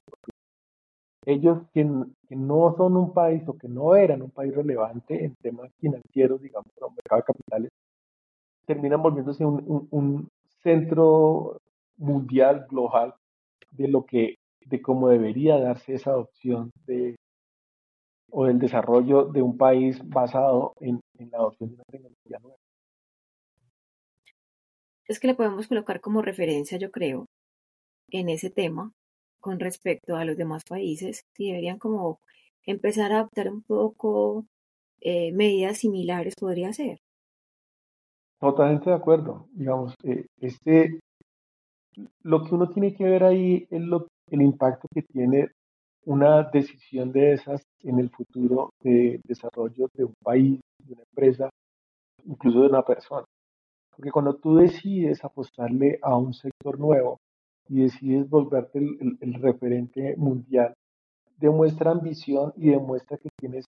ellos 1.25 1.59
que, 1.73 1.83
no 2.29 2.75
son 2.77 2.97
un 2.97 3.13
país 3.13 3.47
o 3.47 3.57
que 3.57 3.67
no 3.67 3.95
eran 3.95 4.21
un 4.21 4.31
país 4.31 4.53
relevante 4.55 5.23
en 5.23 5.35
temas 5.35 5.71
financieros, 5.79 6.41
digamos, 6.41 6.67
el 6.77 6.87
mercado 6.95 7.21
de 7.21 7.25
capitales, 7.25 7.69
terminan 8.65 9.01
volviéndose 9.01 9.45
un 9.45 10.29
centro 10.63 11.57
mundial, 11.97 12.65
global, 12.69 13.13
de 13.71 13.87
lo 13.87 14.05
que, 14.05 14.35
de 14.65 14.81
cómo 14.81 15.09
debería 15.09 15.59
darse 15.59 15.95
esa 15.95 16.11
adopción 16.11 16.71
de, 16.85 17.15
o 18.31 18.45
del 18.45 18.59
desarrollo 18.59 19.25
de 19.25 19.41
un 19.41 19.57
país 19.57 19.99
basado 20.09 20.73
en, 20.79 20.99
en 21.17 21.31
la 21.31 21.37
adopción 21.37 21.69
de 21.69 21.75
una 21.75 21.83
tecnología 21.85 22.39
nueva. 22.41 22.62
Es 25.07 25.19
que 25.19 25.27
le 25.27 25.35
podemos 25.35 25.67
colocar 25.67 26.01
como 26.01 26.21
referencia, 26.21 26.77
yo 26.77 26.91
creo, 26.91 27.25
en 28.09 28.29
ese 28.29 28.49
tema 28.49 28.91
con 29.39 29.59
respecto 29.59 30.15
a 30.15 30.23
los 30.23 30.37
demás 30.37 30.63
países 30.67 31.25
y 31.37 31.47
deberían 31.47 31.77
como 31.77 32.19
empezar 32.65 33.11
a 33.11 33.19
adoptar 33.19 33.49
un 33.49 33.61
poco 33.61 34.45
eh, 35.01 35.33
medidas 35.33 35.79
similares, 35.79 36.33
podría 36.39 36.71
ser. 36.71 36.99
Totalmente 38.39 38.89
de 38.89 38.95
acuerdo. 38.95 39.47
Digamos, 39.51 39.95
eh, 40.03 40.25
este, 40.39 40.99
lo 42.21 42.43
que 42.43 42.55
uno 42.55 42.69
tiene 42.69 42.93
que 42.93 43.03
ver 43.03 43.23
ahí 43.23 43.67
es 43.69 43.81
lo, 43.81 44.07
el 44.31 44.41
impacto 44.41 44.87
que 44.93 45.01
tiene 45.01 45.49
una 46.05 46.43
decisión 46.43 47.11
de 47.11 47.33
esas 47.33 47.61
en 47.81 47.99
el 47.99 48.09
futuro 48.09 48.69
de 48.81 49.19
desarrollo 49.25 49.89
de 49.93 50.05
un 50.05 50.13
país, 50.23 50.59
de 50.79 50.93
una 50.93 51.03
empresa, 51.03 51.49
incluso 52.25 52.61
de 52.61 52.67
una 52.67 52.83
persona. 52.83 53.25
Porque 53.95 54.11
cuando 54.11 54.35
tú 54.35 54.55
decides 54.55 55.23
apostarle 55.23 55.99
a 56.01 56.17
un 56.17 56.33
sector 56.33 56.79
nuevo 56.79 57.19
y 57.69 57.81
decides 57.83 58.29
volverte 58.29 58.79
el, 58.79 58.97
el, 58.99 59.17
el 59.21 59.33
referente 59.35 60.15
mundial, 60.17 60.73
demuestra 61.37 61.91
ambición 61.91 62.53
y 62.57 62.69
demuestra 62.69 63.17
que 63.17 63.29
tienes, 63.39 63.65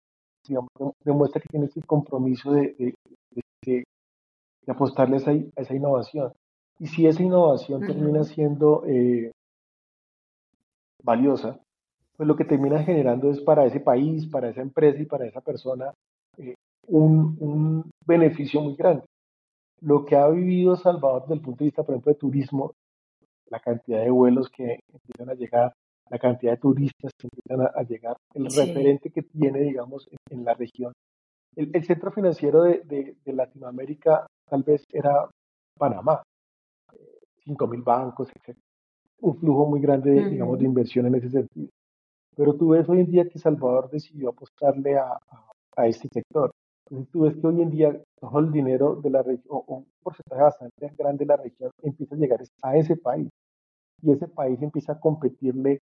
digamos, 0.48 0.70
demuestra 1.04 1.42
que 1.42 1.50
tienes 1.50 1.76
el 1.76 1.86
compromiso 1.86 2.52
de, 2.52 2.76
de, 2.78 2.94
de, 3.66 3.84
de 4.66 4.72
apostarle 4.72 5.16
a 5.16 5.20
esa, 5.20 5.32
a 5.32 5.62
esa, 5.62 5.76
innovación. 5.76 6.32
Y 6.80 6.88
si 6.88 7.08
esa 7.08 7.24
innovación 7.24 7.84
uh 7.84 7.86
-huh. 7.86 7.88
termina 7.88 8.24
siendo 8.24 8.84
eh, 8.86 9.32
valiosa, 11.04 11.60
pues 12.16 12.28
lo 12.28 12.36
que 12.36 12.46
termina 12.46 12.84
generando 12.84 13.32
es 13.32 13.40
para 13.42 13.66
ese 13.66 13.80
país, 13.80 14.28
para 14.28 14.50
esa 14.50 14.62
empresa 14.62 15.02
y 15.02 15.06
para 15.06 15.26
esa 15.26 15.42
persona 15.42 15.92
eh, 16.38 16.56
un, 16.88 17.38
un 17.40 17.92
beneficio 18.06 18.62
muy 18.62 18.76
grande 18.76 19.04
lo 19.82 20.06
que 20.06 20.16
ha 20.16 20.28
vivido 20.30 20.76
Salvador 20.76 21.24
desde 21.24 21.36
el 21.36 21.42
punto 21.42 21.60
de 21.60 21.66
vista, 21.66 21.84
por 21.84 21.94
ejemplo, 21.94 22.14
de 22.14 22.20
turismo, 22.20 22.74
la 23.48 23.60
cantidad 23.60 24.02
de 24.02 24.10
vuelos 24.10 24.50
que 24.50 24.80
empiezan 24.94 25.30
a 25.30 25.34
llegar, 25.34 25.74
la 26.10 26.20
cantidad 26.20 26.54
de 26.54 26.58
turistas 26.58 27.12
que 27.18 27.28
empiezan 27.28 27.66
a, 27.66 27.80
a 27.80 27.84
llegar, 27.84 28.16
el 28.34 28.50
sí. 28.50 28.60
referente 28.60 29.12
que 29.12 29.24
tiene, 29.24 29.60
digamos, 29.62 30.08
en, 30.10 30.40
en 30.40 30.46
la 30.46 30.54
región. 30.54 30.94
El, 31.56 31.70
el, 31.74 31.84
centro 31.84 32.12
financiero 32.12 32.64
de, 32.64 32.82
de, 32.86 33.16
de, 33.26 33.34
Latinoamérica 33.34 34.26
tal 34.50 34.64
vez 34.64 34.86
era 34.90 35.28
Panamá, 35.78 36.24
eh, 36.94 37.20
5.000 37.46 37.84
bancos, 37.84 38.30
etc. 38.30 38.58
Un 39.20 39.38
flujo 39.38 39.66
muy 39.66 39.82
grande, 39.82 40.12
uh 40.12 40.24
-huh. 40.24 40.30
digamos, 40.30 40.60
de 40.60 40.66
inversión 40.66 41.08
en 41.08 41.16
ese 41.16 41.30
sentido. 41.30 41.70
Pero 42.36 42.56
tú 42.56 42.70
ves 42.70 42.88
hoy 42.88 43.02
en 43.02 43.12
día 43.12 43.28
que 43.28 43.40
Salvador 43.40 43.90
decidió 43.90 44.30
apostarle 44.30 44.98
a, 44.98 45.12
a, 45.12 45.52
a 45.76 45.88
este 45.88 46.08
sector. 46.08 46.52
Tú 47.12 47.22
ves 47.22 47.38
que 47.38 47.48
hoy 47.48 47.62
en 47.62 47.70
día 47.72 48.02
todo 48.20 48.40
el 48.40 48.52
dinero 48.52 48.98
de 48.98 49.10
la 49.10 49.24
región, 49.24 49.46
o 49.50 49.78
un 49.78 49.88
porcentaje 50.04 50.42
bastante 50.42 50.92
grande 50.98 51.20
de 51.20 51.26
la 51.26 51.38
región, 51.38 51.72
empieza 51.82 52.16
a 52.16 52.18
llegar 52.18 52.42
a 52.64 52.76
ese 52.76 52.98
país. 52.98 53.30
Y 54.02 54.12
ese 54.12 54.28
país 54.28 54.62
empieza 54.62 54.94
a 54.94 55.00
competirle, 55.00 55.80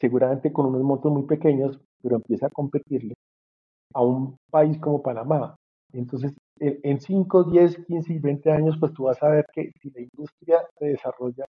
seguramente 0.00 0.52
con 0.52 0.66
unos 0.66 0.82
montos 0.82 1.12
muy 1.12 1.24
pequeños, 1.24 1.78
pero 2.02 2.16
empieza 2.16 2.46
a 2.46 2.50
competirle 2.50 3.14
a 3.94 4.02
un 4.02 4.36
país 4.50 4.78
como 4.78 5.02
Panamá. 5.02 5.56
Entonces, 5.92 6.34
en 6.60 7.00
5, 7.00 7.44
10, 7.44 7.84
15 7.86 8.14
y 8.14 8.18
20 8.18 8.50
años, 8.50 8.76
pues 8.80 8.92
tú 8.94 9.04
vas 9.04 9.22
a 9.22 9.28
ver 9.28 9.46
que 9.52 9.70
si 9.82 9.90
la 9.90 10.00
industria 10.00 10.62
se 10.78 10.86
desarrolla, 10.86 11.44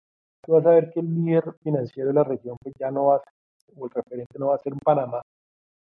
tú 0.45 0.53
vas 0.53 0.67
a 0.67 0.71
ver 0.71 0.91
que 0.93 1.01
el 1.01 1.13
líder 1.13 1.55
financiero 1.65 2.09
de 2.11 2.15
la 2.15 2.25
región, 2.25 2.57
pues 2.63 2.75
ya 2.79 2.93
no 2.93 3.07
va 3.07 3.17
a 3.17 3.19
ser, 3.19 3.75
o 3.77 3.87
el 3.87 3.91
referente 3.91 4.39
no 4.39 4.49
va 4.49 4.55
a 4.55 4.59
ser 4.59 4.73
un 4.73 4.81
Panamá, 4.81 5.21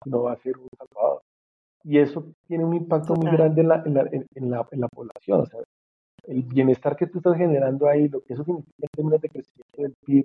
sino 0.02 0.24
va 0.24 0.32
a 0.32 0.36
ser 0.36 0.58
un 0.58 0.68
Salvador 0.76 1.22
y 1.84 1.98
eso 1.98 2.24
tiene 2.46 2.64
un 2.64 2.74
impacto 2.74 3.14
Total. 3.14 3.24
muy 3.24 3.36
grande 3.36 3.60
en 3.60 3.68
la, 3.68 3.82
en, 3.84 3.94
la, 3.94 4.08
en, 4.10 4.50
la, 4.50 4.66
en 4.70 4.80
la 4.80 4.88
población. 4.88 5.42
O 5.42 5.46
sea, 5.46 5.60
el 6.26 6.42
bienestar 6.42 6.96
que 6.96 7.06
tú 7.06 7.18
estás 7.18 7.36
generando 7.36 7.86
ahí, 7.86 8.08
lo 8.08 8.22
que 8.22 8.32
eso 8.32 8.42
significa 8.42 8.72
en 8.80 8.88
términos 8.88 9.20
de 9.20 9.28
crecimiento 9.28 9.82
del 9.82 9.94
PIB, 10.04 10.24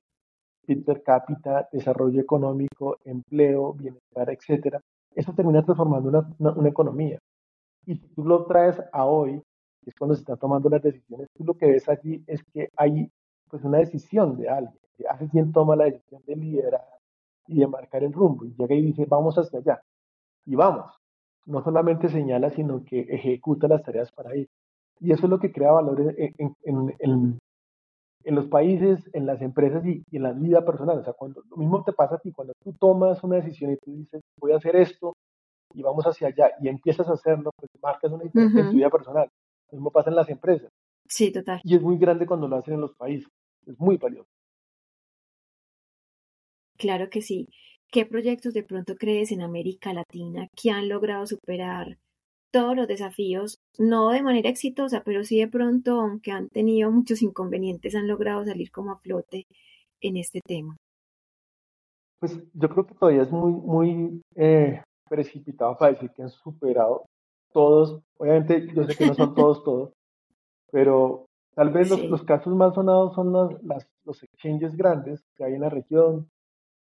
PIB 0.66 0.86
per 0.86 1.04
cápita, 1.04 1.68
desarrollo 1.72 2.22
económico, 2.22 2.98
empleo, 3.04 3.74
bienestar, 3.74 4.30
etcétera, 4.30 4.80
eso 5.14 5.34
termina 5.34 5.64
transformando 5.64 6.08
una, 6.08 6.36
una, 6.40 6.52
una 6.54 6.70
economía. 6.70 7.20
Y 7.86 7.96
si 7.96 8.08
tú 8.16 8.24
lo 8.24 8.46
traes 8.46 8.82
a 8.94 9.06
hoy, 9.06 9.42
que 9.84 9.90
es 9.90 9.96
cuando 9.96 10.16
se 10.16 10.22
están 10.22 10.38
tomando 10.38 10.70
las 10.70 10.82
decisiones, 10.82 11.28
tú 11.36 11.44
lo 11.44 11.56
que 11.56 11.68
ves 11.68 11.90
allí 11.90 12.24
es 12.26 12.42
que 12.54 12.70
hay 12.78 13.12
pues 13.50 13.64
una 13.66 13.80
decisión 13.80 14.38
de 14.38 14.48
alguien, 14.48 14.80
que 14.96 15.08
hace 15.08 15.28
quien 15.28 15.52
toma 15.52 15.76
la 15.76 15.86
decisión 15.86 16.22
de 16.26 16.36
liderar 16.36 16.86
y 17.48 17.60
de 17.60 17.68
marcar 17.68 18.04
el 18.04 18.14
rumbo, 18.14 18.46
y 18.46 18.54
llega 18.58 18.76
y 18.76 18.82
dice, 18.82 19.06
vamos 19.06 19.38
hacia 19.38 19.60
allá, 19.60 19.82
y 20.46 20.56
vamos 20.56 21.00
no 21.50 21.64
solamente 21.64 22.10
señala, 22.10 22.50
sino 22.52 22.84
que 22.86 23.02
ejecuta 23.02 23.68
las 23.68 23.84
tareas 23.84 24.12
para 24.12 24.36
ir. 24.36 24.48
Y 25.00 25.12
eso 25.12 25.26
es 25.26 25.30
lo 25.30 25.40
que 25.40 25.52
crea 25.52 25.72
valor 25.72 26.14
en, 26.18 26.34
en, 26.64 26.96
en, 27.00 27.40
en 28.24 28.36
los 28.36 28.48
países, 28.48 29.10
en 29.14 29.26
las 29.26 29.42
empresas 29.42 29.86
y, 29.86 30.04
y, 30.12 30.18
en 30.18 30.24
la 30.24 30.34
vida 30.34 30.64
personal. 30.64 31.00
O 31.00 31.04
sea, 31.04 31.14
cuando 31.14 31.42
lo 31.50 31.58
mismo 31.58 31.84
te 31.84 31.94
pasa 31.94 32.16
a 32.16 32.20
ti, 32.20 32.32
cuando 32.32 32.54
tú 32.64 32.74
tomas 32.74 33.24
una 33.24 33.38
decisión 33.38 33.72
y 33.72 33.78
tú 33.78 33.92
dices, 33.92 34.22
voy 34.40 34.52
a 34.52 34.58
hacer 34.58 34.76
esto 34.76 35.14
y 35.74 35.82
vamos 35.82 36.06
hacia 36.06 36.28
allá 36.28 36.52
y 36.62 36.68
empiezas 36.68 37.08
a 37.10 37.14
hacerlo, 37.14 37.52
pues 37.56 37.70
marcas 37.82 38.12
una 38.12 38.24
diferencia 38.24 38.60
uh 38.60 38.64
-huh. 38.64 38.66
en 38.66 38.72
tu 38.72 38.78
vida 38.78 38.90
personal. 38.90 39.30
Lo 39.72 39.78
mismo 39.78 39.92
pasa 39.92 40.10
en 40.10 40.16
las 40.16 40.30
empresas. 40.30 40.70
Sí, 41.08 41.32
total. 41.32 41.60
Y 41.64 41.76
es 41.76 41.82
muy 41.82 41.98
grande 41.98 42.26
cuando 42.28 42.48
lo 42.48 42.58
hacen 42.58 42.76
en 42.76 42.82
los 42.82 42.94
países. 42.96 43.28
Es 43.66 43.80
muy 43.80 43.98
valioso. 43.98 44.30
Claro 46.78 47.10
que 47.10 47.22
sí. 47.22 47.48
¿Qué 47.92 48.06
proyectos 48.06 48.54
de 48.54 48.64
pronto 48.64 48.96
crees 48.96 49.32
en 49.32 49.42
América 49.42 49.94
Latina 49.94 50.48
que 50.56 50.70
han 50.70 50.90
logrado 50.90 51.26
superar 51.26 51.98
todos 52.52 52.76
los 52.76 52.88
desafíos, 52.88 53.58
no 53.80 54.10
de 54.10 54.22
manera 54.22 54.50
exitosa, 54.50 55.02
pero 55.04 55.24
sí 55.24 55.40
de 55.40 55.48
pronto, 55.48 56.00
aunque 56.00 56.32
han 56.32 56.50
tenido 56.50 56.92
muchos 56.92 57.24
inconvenientes, 57.24 57.96
han 57.96 58.08
logrado 58.08 58.46
salir 58.46 58.70
como 58.70 58.92
a 58.92 59.00
flote 59.00 59.46
en 60.02 60.18
este 60.18 60.40
tema? 60.46 60.76
Pues 62.20 62.38
yo 62.54 62.70
creo 62.70 62.86
que 62.86 62.94
todavía 62.94 63.24
es 63.24 63.32
muy, 63.32 63.54
muy 63.54 64.22
eh, 64.36 64.84
precipitado 65.10 65.76
para 65.76 65.94
decir 65.94 66.12
que 66.12 66.22
han 66.22 66.30
superado 66.30 67.06
todos. 67.52 68.02
Obviamente 68.18 68.68
yo 68.72 68.84
sé 68.84 68.96
que 68.96 69.08
no 69.08 69.16
son 69.16 69.34
todos, 69.34 69.64
todos, 69.64 69.94
pero 70.72 71.26
tal 71.56 71.72
vez 71.72 71.88
sí. 71.88 71.96
los, 71.98 72.10
los, 72.10 72.24
casos 72.24 72.54
más 72.56 72.76
sonados 72.76 73.16
son 73.16 73.34
las, 73.64 73.88
los 74.06 74.22
exchanges 74.24 74.76
grandes 74.76 75.24
que 75.36 75.44
hay 75.44 75.54
en 75.54 75.62
la 75.62 75.70
región, 75.70 76.30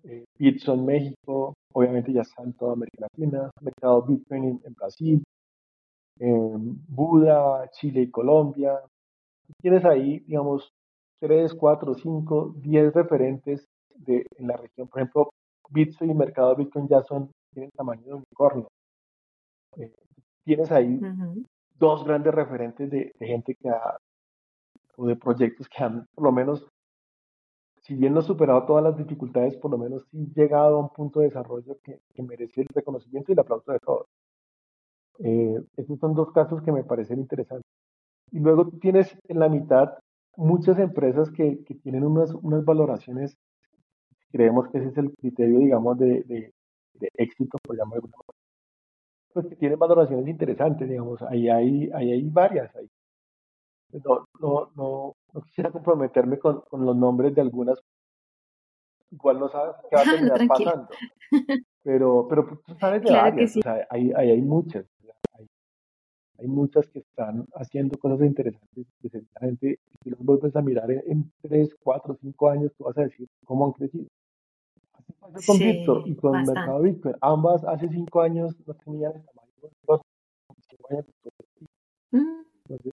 eh, 0.05 0.25
Bitson 0.39 0.85
México, 0.85 1.55
obviamente 1.73 2.13
ya 2.13 2.23
está 2.23 2.43
en 2.43 2.53
toda 2.55 2.75
América 2.75 3.07
Latina, 3.11 3.51
mercado 3.61 4.03
Bitcoin 4.03 4.45
en, 4.45 4.61
en 4.65 4.75
Brasil, 4.75 5.25
eh, 6.21 6.53
Buda, 6.89 7.69
Chile 7.71 8.03
y 8.03 8.11
Colombia. 8.11 8.81
Tienes 9.61 9.85
ahí, 9.85 10.21
digamos, 10.21 10.71
3, 11.21 11.55
4, 11.55 11.95
5, 11.95 12.55
10 12.59 12.93
referentes 12.95 13.67
de, 13.95 14.27
en 14.37 14.47
la 14.49 14.57
región. 14.57 14.89
Por 14.89 15.01
ejemplo, 15.01 15.31
Bitcoin 15.71 16.11
y 16.11 16.15
mercado 16.15 16.55
Bitcoin 16.57 16.89
ya 16.89 17.03
son, 17.03 17.31
tienen 17.53 17.71
tamaño 17.73 18.03
de 18.05 18.15
unicornio. 18.15 18.69
Eh, 19.77 19.93
tienes 20.45 20.71
ahí 20.71 20.97
uh 20.97 21.01
-huh. 21.01 21.47
dos 21.79 22.05
grandes 22.05 22.35
referentes 22.35 22.91
de, 22.91 23.13
de 23.19 23.27
gente 23.27 23.55
que 23.55 23.69
ha, 23.71 23.97
o 24.97 25.07
de 25.07 25.17
proyectos 25.17 25.69
que 25.69 25.83
han 25.83 26.07
por 26.15 26.25
lo 26.25 26.33
menos 26.33 26.67
si 27.85 27.95
bien 27.95 28.15
no 28.15 28.21
he 28.21 28.23
superado 28.23 28.65
todas 28.65 28.83
las 28.83 28.97
dificultades, 28.97 29.57
por 29.57 29.71
lo 29.71 29.79
menos 29.79 30.05
sí 30.11 30.33
llegado 30.35 30.77
a 30.77 30.81
un 30.81 30.89
punto 30.89 31.21
de 31.21 31.27
desarrollo 31.27 31.79
que, 31.83 32.01
merece 32.23 32.63
el 32.63 32.69
reconocimiento 32.75 33.31
y 33.31 33.35
el 33.35 33.41
aplauso 33.41 33.73
de 33.73 33.79
todos. 33.79 34.07
Eh, 35.19 35.63
estos 35.77 35.99
son 35.99 36.15
dos 36.15 36.33
casos 36.33 36.63
que 36.63 36.73
me 36.73 36.83
parecen 36.83 37.21
interesantes. 37.21 37.71
Y 38.33 38.41
luego 38.41 38.71
tienes 38.81 39.17
en 39.29 39.39
la 39.39 39.49
mitad 39.49 39.95
muchas 40.37 40.79
empresas 40.79 41.31
que, 41.31 41.59
tienen 41.83 42.05
unas, 42.05 42.33
unas 42.35 42.65
valoraciones, 42.65 43.37
creemos 44.33 44.69
que 44.69 44.79
ese 44.79 44.89
es 44.89 44.99
el 44.99 45.15
criterio, 45.15 45.59
digamos, 45.59 45.99
de, 45.99 46.53
éxito, 47.17 47.59
por 47.63 47.77
llamarlo 47.77 48.09
pues 49.33 49.47
que 49.49 49.57
tienen 49.57 49.79
valoraciones 49.79 50.29
interesantes, 50.29 50.89
digamos, 50.89 51.21
ahí 51.23 51.49
hay, 51.49 51.91
ahí 51.93 52.13
hay 52.13 52.23
varias. 52.23 52.71
No, 54.03 54.27
no, 54.41 54.71
no, 54.75 55.17
no 55.33 55.41
quisiera 55.43 55.71
comprometerme 55.71 56.39
con, 56.39 56.63
con, 56.63 56.85
los 56.85 56.97
nombres 56.97 57.35
de 57.35 57.43
algunas, 57.43 57.79
igual 59.11 59.39
no 59.39 59.49
sabes 59.49 59.77
qué 59.89 59.97
va 59.97 60.03
a 60.03 60.05
terminar 60.39 60.49
pasando. 60.49 60.89
Pero, 61.83 62.27
pero 62.29 62.47
pues, 62.47 62.61
tú 62.67 62.75
sabes 62.75 63.03
de 63.03 63.13
varias, 63.13 63.57
o 63.57 63.63
sea, 63.63 63.87
ahí, 63.91 64.13
ahí 64.17 64.31
hay 64.31 64.43
muchas. 64.43 64.87
Hay 66.37 66.49
muchas 66.49 66.89
que 66.89 66.99
están 66.99 67.47
haciendo 67.55 67.97
cosas 67.97 68.21
interesantes 68.27 68.87
que 69.01 69.79
si 70.03 70.11
los 70.11 70.19
vuelves 70.19 70.55
a 70.57 70.63
mirar 70.63 70.91
en, 70.91 71.33
3, 71.43 71.77
4, 71.81 72.19
5 72.21 72.51
años, 72.51 72.73
tú 72.77 72.85
vas 72.85 72.99
a 72.99 73.03
decir 73.03 73.29
cómo 73.45 73.67
han 73.67 73.73
crecido. 73.73 74.09
Así 74.95 75.13
pasó 75.21 75.39
con 75.47 75.59
Bitcoin 75.59 76.07
y 76.07 76.17
con 76.17 76.35
el 76.35 76.47
mercado 76.47 76.83
Bitcoin. 76.83 77.15
Ambas 77.21 77.65
hace 77.65 77.89
5 77.89 78.21
años 78.21 78.57
no 78.67 78.75
tenían 78.75 79.13
el 79.15 79.25
tamaño 79.25 80.03
años 80.91 81.05
mm. 82.11 82.91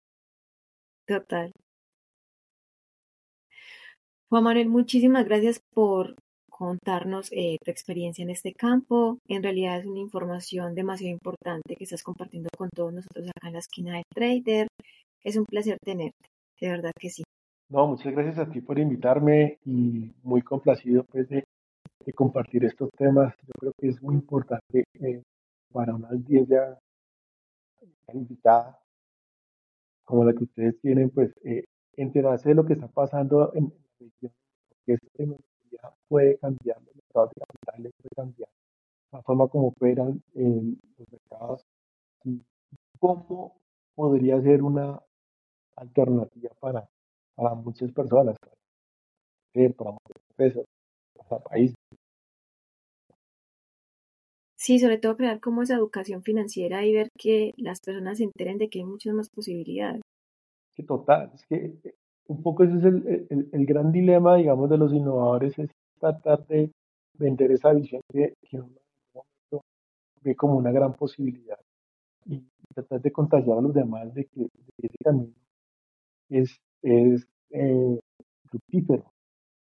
Total. 1.12 1.52
Juan 4.30 4.44
Manuel, 4.46 4.70
muchísimas 4.70 5.26
gracias 5.26 5.60
por 5.74 6.16
contarnos 6.50 7.30
eh, 7.34 7.58
tu 7.62 7.70
experiencia 7.70 8.24
en 8.24 8.30
este 8.30 8.54
campo. 8.54 9.18
En 9.28 9.44
realidad 9.44 9.80
es 9.80 9.86
una 9.86 10.00
información 10.00 10.74
demasiado 10.74 11.12
importante 11.12 11.76
que 11.76 11.84
estás 11.84 12.02
compartiendo 12.02 12.50
con 12.58 12.70
todos 12.70 12.94
nosotros 12.94 13.28
acá 13.28 13.48
en 13.48 13.54
la 13.54 13.60
esquina 13.60 13.96
del 13.96 14.06
trader. 14.16 14.68
Es 15.22 15.36
un 15.36 15.44
placer 15.44 15.78
tenerte, 15.84 16.30
de 16.62 16.70
verdad 16.70 16.94
que 16.98 17.10
sí. 17.10 17.24
No, 17.68 17.88
muchas 17.88 18.14
gracias 18.14 18.38
a 18.38 18.50
ti 18.50 18.62
por 18.62 18.80
invitarme 18.80 19.60
y 19.66 20.14
muy 20.24 20.42
complacido 20.44 21.04
pues 21.04 21.28
de, 21.28 21.44
compartir 22.16 22.64
estos 22.64 22.90
temas. 22.98 23.36
Yo 23.42 23.52
creo 23.60 23.74
que 23.78 23.90
es 23.90 24.02
muy 24.02 24.16
importante 24.16 24.86
eh, 25.02 25.22
para 25.74 25.94
una 25.94 26.08
audiencia 26.08 26.80
invitada 28.14 28.82
como 30.06 30.26
la 30.26 30.34
que 30.34 30.44
ustedes 30.44 30.80
tienen, 30.82 31.10
pues 31.10 31.34
eh, 31.44 31.66
enterarse 31.96 32.50
de 32.50 32.56
lo 32.56 32.66
que 32.66 32.74
está 32.74 32.88
pasando 32.88 33.52
en 33.54 33.66
la 33.66 33.72
región, 34.00 34.34
porque 34.70 34.94
esto 34.94 35.38
puede 36.08 36.38
cambiar 36.38 36.78
los 36.84 36.96
mercados 36.96 37.32
de 37.36 37.42
capitales, 37.42 37.94
puede 38.02 38.16
cambiar 38.16 38.50
la 39.12 39.22
forma 39.24 39.48
como 39.48 39.68
operan 39.68 40.22
en 40.34 40.80
los 40.98 41.08
mercados 41.12 41.66
y 42.24 42.42
cómo 43.00 43.56
podría 43.96 44.42
ser 44.42 44.64
una 44.64 45.02
alternativa 45.76 46.52
para, 46.60 46.90
para 47.36 47.56
muchas 47.56 47.92
personas, 47.92 48.38
para, 48.40 49.74
para 49.74 49.92
muchas 49.92 50.24
empresas, 50.30 50.66
para 51.30 51.44
países. 51.44 51.81
Sí, 54.72 54.80
sobre 54.80 55.00
todo 55.00 55.18
crear 55.18 55.42
como 55.42 55.64
esa 55.64 55.76
educación 55.76 56.24
financiera 56.24 56.86
y 56.86 56.94
ver 56.94 57.10
que 57.18 57.54
las 57.58 57.82
personas 57.82 58.20
se 58.20 58.24
enteren 58.24 58.58
de 58.58 58.70
que 58.70 58.80
hay 58.80 58.86
muchas 58.86 59.14
más 59.14 59.30
posibilidades. 59.30 60.02
Sí, 60.78 60.84
total, 60.84 61.30
es 61.36 61.46
que 61.46 61.74
un 62.28 62.42
poco 62.42 62.64
ese 62.64 62.78
es 62.78 62.86
el, 62.86 63.50
el, 63.52 63.66
gran 63.66 63.92
dilema, 63.92 64.38
digamos, 64.38 64.70
de 64.70 64.78
los 64.78 64.94
innovadores, 64.94 65.60
es 65.60 65.70
tratar 66.00 66.48
de 66.48 66.72
vender 67.20 67.52
esa 67.52 67.74
visión 67.74 68.02
que, 68.14 68.34
que 68.50 68.62
uno 68.62 69.62
ve 70.22 70.38
como 70.38 70.56
una 70.56 70.72
gran 70.72 70.94
posibilidad 70.94 71.60
y 72.26 72.42
tratar 72.74 73.02
de 73.02 73.12
contagiar 73.12 73.58
a 73.58 73.62
los 73.62 73.74
demás 73.74 74.14
de 74.14 74.24
que, 74.24 74.48
ese 74.78 74.98
camino 75.04 75.34
es, 76.30 76.58
es 76.82 77.28
eh, 77.50 78.00
fructífero, 78.46 79.04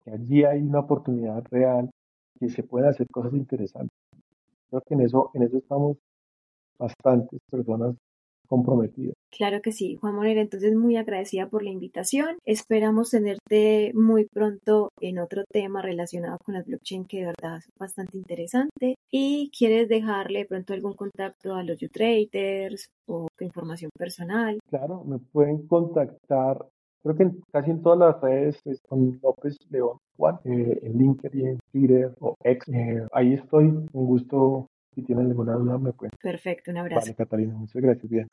que 0.05 0.11
allí 0.11 0.45
hay 0.45 0.61
una 0.61 0.79
oportunidad 0.79 1.43
real, 1.51 1.91
que 2.39 2.47
se 2.47 2.63
pueden 2.63 2.87
hacer 2.87 3.07
cosas 3.09 3.33
interesantes. 3.33 4.00
Creo 4.71 4.81
que 4.87 4.93
en 4.93 5.01
eso, 5.01 5.29
en 5.33 5.43
eso 5.43 5.57
estamos 5.57 5.97
bastantes 6.79 7.39
personas 7.51 7.95
comprometido. 8.47 9.13
Claro 9.29 9.61
que 9.61 9.71
sí, 9.71 9.95
Juan 9.95 10.15
Morera, 10.15 10.41
entonces 10.41 10.75
muy 10.75 10.97
agradecida 10.97 11.47
por 11.47 11.63
la 11.63 11.69
invitación. 11.69 12.37
Esperamos 12.45 13.11
tenerte 13.11 13.91
muy 13.93 14.25
pronto 14.25 14.89
en 14.99 15.19
otro 15.19 15.43
tema 15.49 15.81
relacionado 15.81 16.37
con 16.43 16.55
la 16.55 16.63
blockchain 16.63 17.05
que 17.05 17.19
de 17.19 17.25
verdad 17.27 17.59
es 17.59 17.69
bastante 17.79 18.17
interesante. 18.17 18.95
¿Y 19.09 19.51
quieres 19.57 19.87
dejarle 19.87 20.45
pronto 20.45 20.73
algún 20.73 20.95
contacto 20.95 21.53
a 21.55 21.63
los 21.63 21.77
traders 21.93 22.87
o 23.07 23.27
tu 23.37 23.45
información 23.45 23.89
personal? 23.97 24.59
Claro, 24.69 25.03
me 25.05 25.19
pueden 25.19 25.65
contactar 25.67 26.65
creo 27.03 27.15
que 27.15 27.31
casi 27.51 27.71
en 27.71 27.81
todas 27.81 27.99
las 27.99 28.21
redes 28.21 28.59
pues, 28.63 28.81
con 28.81 29.19
López 29.21 29.57
León 29.69 29.97
Juan, 30.17 30.39
eh, 30.45 30.79
en 30.83 30.97
LinkedIn, 30.97 31.47
en 31.47 31.59
Twitter 31.71 32.13
o 32.19 32.35
X. 32.43 32.73
Eh, 32.73 33.07
ahí 33.11 33.33
estoy, 33.33 33.65
un 33.65 33.89
gusto. 33.91 34.67
Si 34.93 35.03
tienen 35.03 35.27
alguna 35.27 35.53
duda 35.53 35.77
me 35.77 35.93
pueden. 35.93 36.11
Perfecto, 36.21 36.69
un 36.69 36.77
abrazo. 36.77 36.99
Vale, 36.99 37.15
Catalina, 37.15 37.53
muchas 37.55 37.81
gracias. 37.81 38.09
Bien. 38.09 38.27